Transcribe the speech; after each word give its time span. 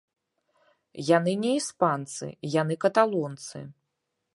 Яны 1.17 1.31
не 1.43 1.53
іспанцы, 1.59 2.33
яны 2.61 2.73
каталонцы. 2.87 3.57